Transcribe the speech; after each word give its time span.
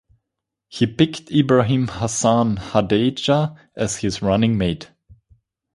He 0.67 0.87
picked 0.87 1.29
Ibrahim 1.29 1.87
Hassan 1.87 2.55
Hadejia 2.57 3.55
as 3.77 3.97
his 3.97 4.19
running 4.23 4.57
mate. 4.57 4.89